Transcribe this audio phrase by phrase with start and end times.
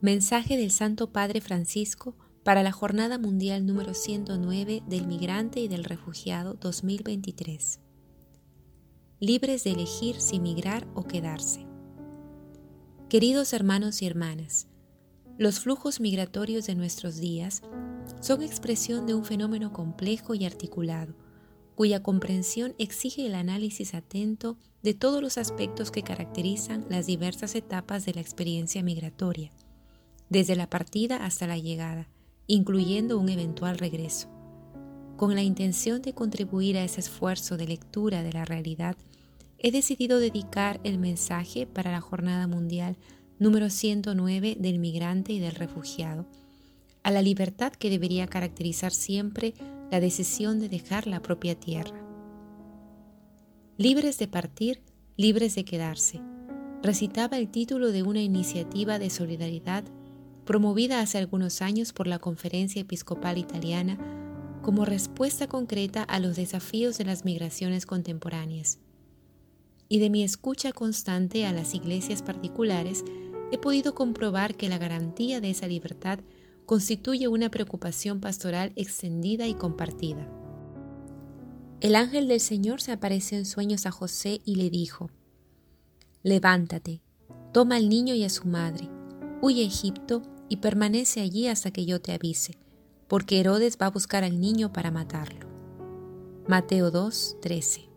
[0.00, 5.82] Mensaje del Santo Padre Francisco para la Jornada Mundial número 109 del Migrante y del
[5.82, 7.80] Refugiado 2023.
[9.18, 11.66] Libres de elegir si migrar o quedarse.
[13.08, 14.68] Queridos hermanos y hermanas,
[15.36, 17.62] los flujos migratorios de nuestros días
[18.20, 21.16] son expresión de un fenómeno complejo y articulado,
[21.74, 28.04] cuya comprensión exige el análisis atento de todos los aspectos que caracterizan las diversas etapas
[28.04, 29.50] de la experiencia migratoria
[30.28, 32.08] desde la partida hasta la llegada,
[32.46, 34.28] incluyendo un eventual regreso.
[35.16, 38.96] Con la intención de contribuir a ese esfuerzo de lectura de la realidad,
[39.58, 42.96] he decidido dedicar el mensaje para la Jornada Mundial
[43.38, 46.26] número 109 del migrante y del refugiado,
[47.02, 49.54] a la libertad que debería caracterizar siempre
[49.90, 52.04] la decisión de dejar la propia tierra.
[53.76, 54.82] Libres de partir,
[55.16, 56.20] libres de quedarse,
[56.82, 59.84] recitaba el título de una iniciativa de solidaridad
[60.48, 63.98] promovida hace algunos años por la Conferencia Episcopal Italiana
[64.62, 68.78] como respuesta concreta a los desafíos de las migraciones contemporáneas.
[69.90, 73.04] Y de mi escucha constante a las iglesias particulares,
[73.52, 76.20] he podido comprobar que la garantía de esa libertad
[76.64, 80.26] constituye una preocupación pastoral extendida y compartida.
[81.82, 85.10] El ángel del Señor se apareció en sueños a José y le dijo,
[86.22, 87.02] Levántate,
[87.52, 88.88] toma al niño y a su madre,
[89.42, 92.58] huye a Egipto y permanece allí hasta que yo te avise,
[93.06, 95.46] porque Herodes va a buscar al niño para matarlo.
[96.46, 97.88] Mateo 2, 13.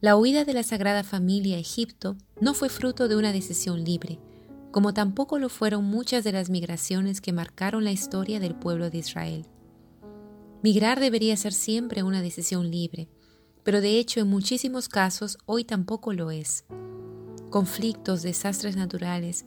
[0.00, 4.18] La huida de la Sagrada Familia a Egipto no fue fruto de una decisión libre,
[4.72, 8.98] como tampoco lo fueron muchas de las migraciones que marcaron la historia del pueblo de
[8.98, 9.46] Israel.
[10.62, 13.08] Migrar debería ser siempre una decisión libre,
[13.62, 16.64] pero de hecho en muchísimos casos hoy tampoco lo es.
[17.50, 19.44] Conflictos, desastres naturales,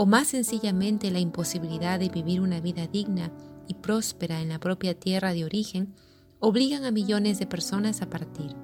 [0.00, 3.32] o más sencillamente la imposibilidad de vivir una vida digna
[3.66, 5.92] y próspera en la propia tierra de origen,
[6.38, 8.54] obligan a millones de personas a partir.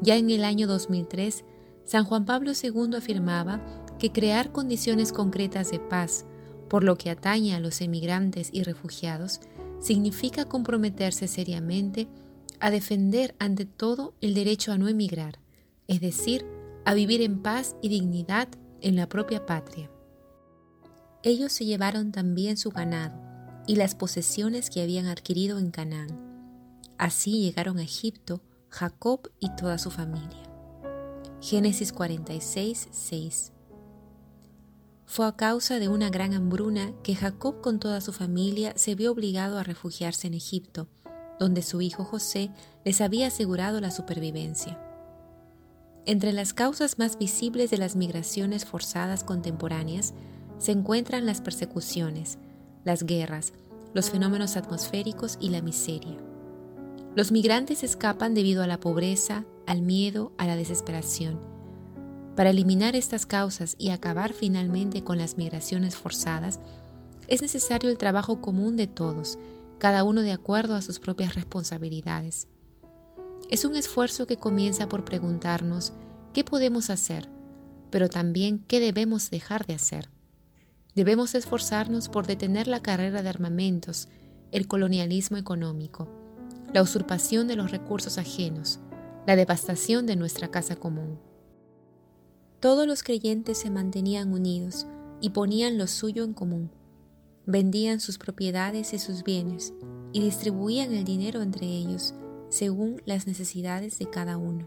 [0.00, 1.44] Ya en el año 2003,
[1.84, 3.60] San Juan Pablo II afirmaba
[3.98, 6.24] que crear condiciones concretas de paz,
[6.70, 9.40] por lo que atañe a los emigrantes y refugiados,
[9.80, 12.08] significa comprometerse seriamente
[12.58, 15.40] a defender ante todo el derecho a no emigrar,
[15.88, 16.46] es decir,
[16.86, 18.48] a vivir en paz y dignidad
[18.80, 19.90] en la propia patria.
[21.22, 23.20] Ellos se llevaron también su ganado
[23.66, 26.26] y las posesiones que habían adquirido en Canaán.
[26.98, 30.42] Así llegaron a Egipto Jacob y toda su familia.
[31.40, 33.52] Génesis 46, 6.
[35.06, 39.12] Fue a causa de una gran hambruna que Jacob con toda su familia se vio
[39.12, 40.88] obligado a refugiarse en Egipto,
[41.38, 42.50] donde su hijo José
[42.84, 44.80] les había asegurado la supervivencia.
[46.06, 50.14] Entre las causas más visibles de las migraciones forzadas contemporáneas
[50.58, 52.38] se encuentran las persecuciones,
[52.84, 53.52] las guerras,
[53.94, 56.16] los fenómenos atmosféricos y la miseria.
[57.14, 61.40] Los migrantes escapan debido a la pobreza, al miedo, a la desesperación.
[62.36, 66.60] Para eliminar estas causas y acabar finalmente con las migraciones forzadas,
[67.28, 69.38] es necesario el trabajo común de todos,
[69.78, 72.48] cada uno de acuerdo a sus propias responsabilidades.
[73.50, 75.92] Es un esfuerzo que comienza por preguntarnos
[76.34, 77.30] qué podemos hacer,
[77.90, 80.10] pero también qué debemos dejar de hacer.
[80.96, 84.08] Debemos esforzarnos por detener la carrera de armamentos,
[84.50, 86.08] el colonialismo económico,
[86.72, 88.80] la usurpación de los recursos ajenos,
[89.26, 91.18] la devastación de nuestra casa común.
[92.60, 94.86] Todos los creyentes se mantenían unidos
[95.20, 96.70] y ponían lo suyo en común.
[97.44, 99.74] Vendían sus propiedades y sus bienes
[100.14, 102.14] y distribuían el dinero entre ellos
[102.48, 104.66] según las necesidades de cada uno.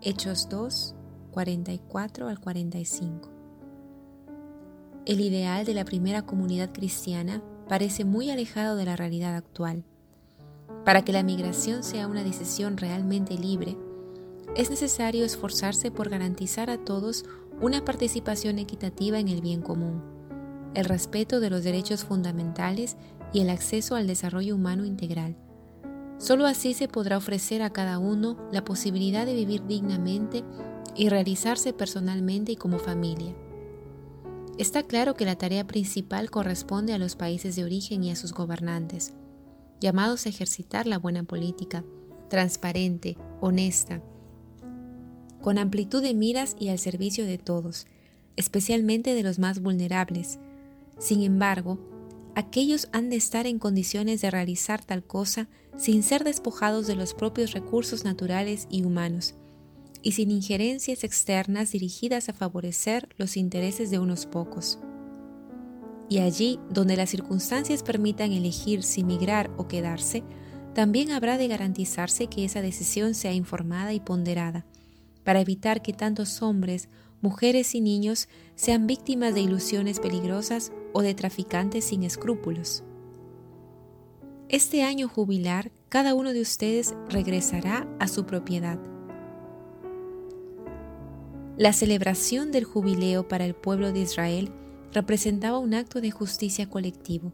[0.00, 0.94] Hechos 2,
[1.32, 3.37] 44 al 45.
[5.08, 9.82] El ideal de la primera comunidad cristiana parece muy alejado de la realidad actual.
[10.84, 13.78] Para que la migración sea una decisión realmente libre,
[14.54, 17.24] es necesario esforzarse por garantizar a todos
[17.58, 20.02] una participación equitativa en el bien común,
[20.74, 22.98] el respeto de los derechos fundamentales
[23.32, 25.36] y el acceso al desarrollo humano integral.
[26.18, 30.44] Solo así se podrá ofrecer a cada uno la posibilidad de vivir dignamente
[30.94, 33.34] y realizarse personalmente y como familia.
[34.58, 38.32] Está claro que la tarea principal corresponde a los países de origen y a sus
[38.32, 39.14] gobernantes,
[39.80, 41.84] llamados a ejercitar la buena política,
[42.28, 44.02] transparente, honesta,
[45.40, 47.86] con amplitud de miras y al servicio de todos,
[48.34, 50.40] especialmente de los más vulnerables.
[50.98, 51.78] Sin embargo,
[52.34, 57.14] aquellos han de estar en condiciones de realizar tal cosa sin ser despojados de los
[57.14, 59.36] propios recursos naturales y humanos,
[60.02, 64.78] y sin injerencias externas dirigidas a favorecer los intereses de unos pocos.
[66.08, 70.22] Y allí, donde las circunstancias permitan elegir si migrar o quedarse,
[70.74, 74.64] también habrá de garantizarse que esa decisión sea informada y ponderada,
[75.24, 76.88] para evitar que tantos hombres,
[77.20, 82.84] mujeres y niños sean víctimas de ilusiones peligrosas o de traficantes sin escrúpulos.
[84.48, 88.78] Este año jubilar, cada uno de ustedes regresará a su propiedad.
[91.58, 94.52] La celebración del jubileo para el pueblo de Israel
[94.92, 97.32] representaba un acto de justicia colectivo.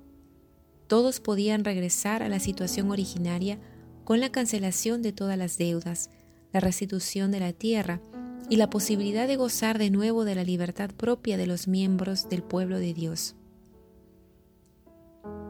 [0.87, 3.59] Todos podían regresar a la situación originaria
[4.05, 6.09] con la cancelación de todas las deudas,
[6.55, 8.01] la restitución de la tierra
[8.49, 12.43] y la posibilidad de gozar de nuevo de la libertad propia de los miembros del
[12.43, 13.37] pueblo de Dios.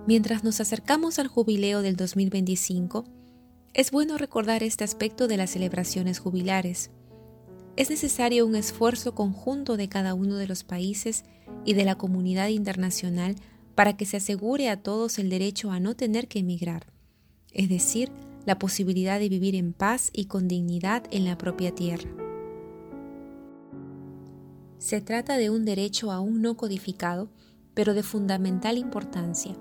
[0.08, 3.04] Mientras nos acercamos al jubileo del 2025,
[3.72, 6.90] es bueno recordar este aspecto de las celebraciones jubilares.
[7.76, 11.24] Es necesario un esfuerzo conjunto de cada uno de los países
[11.64, 13.34] y de la comunidad internacional
[13.74, 16.86] para que se asegure a todos el derecho a no tener que emigrar,
[17.52, 18.12] es decir,
[18.46, 22.08] la posibilidad de vivir en paz y con dignidad en la propia tierra.
[24.78, 27.28] Se trata de un derecho aún no codificado,
[27.74, 29.56] pero de fundamental importancia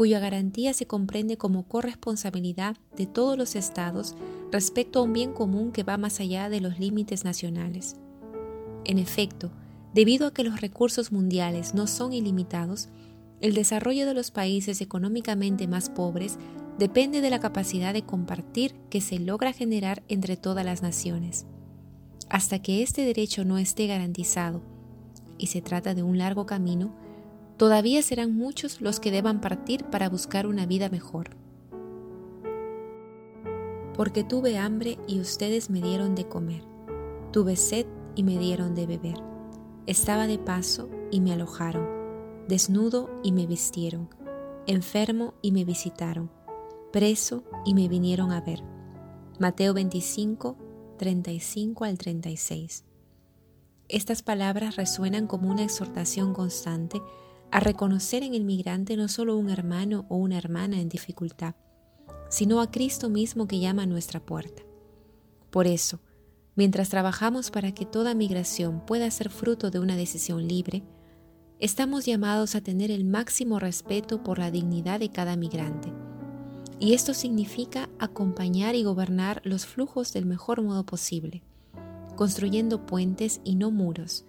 [0.00, 4.14] cuya garantía se comprende como corresponsabilidad de todos los estados
[4.50, 7.96] respecto a un bien común que va más allá de los límites nacionales.
[8.86, 9.50] En efecto,
[9.92, 12.88] debido a que los recursos mundiales no son ilimitados,
[13.42, 16.38] el desarrollo de los países económicamente más pobres
[16.78, 21.44] depende de la capacidad de compartir que se logra generar entre todas las naciones.
[22.30, 24.62] Hasta que este derecho no esté garantizado,
[25.36, 26.90] y se trata de un largo camino,
[27.60, 31.36] todavía serán muchos los que deban partir para buscar una vida mejor.
[33.94, 36.64] Porque tuve hambre y ustedes me dieron de comer,
[37.32, 37.84] tuve sed
[38.14, 39.18] y me dieron de beber,
[39.86, 41.86] estaba de paso y me alojaron,
[42.48, 44.08] desnudo y me vistieron,
[44.66, 46.30] enfermo y me visitaron,
[46.94, 48.62] preso y me vinieron a ver.
[49.38, 50.56] Mateo 25,
[50.96, 52.84] 35 al 36.
[53.90, 57.02] Estas palabras resuenan como una exhortación constante
[57.52, 61.54] a reconocer en el migrante no solo un hermano o una hermana en dificultad,
[62.28, 64.62] sino a Cristo mismo que llama a nuestra puerta.
[65.50, 66.00] Por eso,
[66.54, 70.84] mientras trabajamos para que toda migración pueda ser fruto de una decisión libre,
[71.58, 75.92] estamos llamados a tener el máximo respeto por la dignidad de cada migrante.
[76.78, 81.42] Y esto significa acompañar y gobernar los flujos del mejor modo posible,
[82.16, 84.24] construyendo puentes y no muros,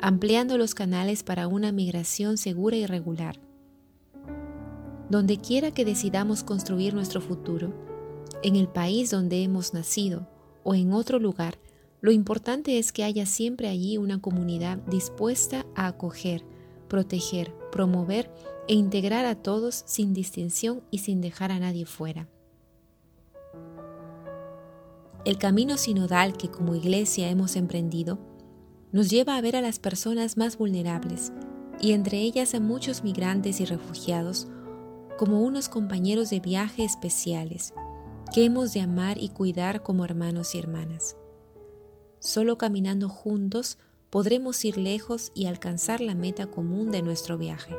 [0.00, 3.40] ampliando los canales para una migración segura y regular.
[5.08, 7.72] Donde quiera que decidamos construir nuestro futuro,
[8.42, 10.28] en el país donde hemos nacido
[10.64, 11.58] o en otro lugar,
[12.00, 16.44] lo importante es que haya siempre allí una comunidad dispuesta a acoger,
[16.88, 18.30] proteger, promover
[18.68, 22.28] e integrar a todos sin distinción y sin dejar a nadie fuera.
[25.24, 28.18] El camino sinodal que como iglesia hemos emprendido
[28.96, 31.30] nos lleva a ver a las personas más vulnerables,
[31.78, 34.48] y entre ellas a muchos migrantes y refugiados,
[35.18, 37.74] como unos compañeros de viaje especiales,
[38.32, 41.14] que hemos de amar y cuidar como hermanos y hermanas.
[42.20, 43.76] Solo caminando juntos
[44.08, 47.76] podremos ir lejos y alcanzar la meta común de nuestro viaje.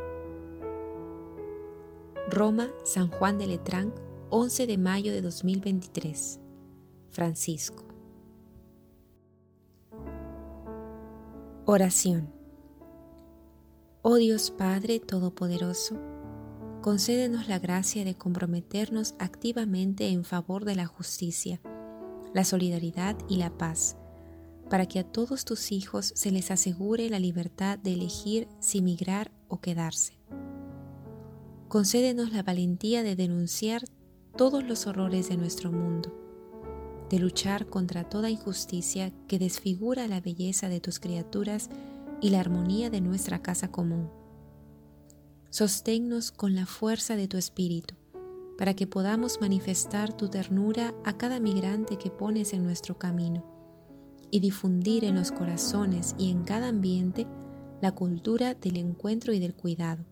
[2.29, 3.91] Roma, San Juan de Letrán,
[4.29, 6.39] 11 de mayo de 2023.
[7.09, 7.86] Francisco.
[11.69, 12.29] Oración.
[14.01, 15.99] Oh Dios Padre Todopoderoso,
[16.81, 21.59] concédenos la gracia de comprometernos activamente en favor de la justicia,
[22.33, 23.97] la solidaridad y la paz,
[24.69, 29.33] para que a todos tus hijos se les asegure la libertad de elegir si migrar
[29.49, 30.13] o quedarse.
[31.67, 33.83] Concédenos la valentía de denunciar
[34.37, 36.26] todos los horrores de nuestro mundo
[37.09, 41.69] de luchar contra toda injusticia que desfigura la belleza de tus criaturas
[42.21, 44.09] y la armonía de nuestra casa común.
[45.49, 47.95] Sosténnos con la fuerza de tu espíritu,
[48.57, 53.45] para que podamos manifestar tu ternura a cada migrante que pones en nuestro camino,
[54.29, 57.27] y difundir en los corazones y en cada ambiente
[57.81, 60.03] la cultura del encuentro y del cuidado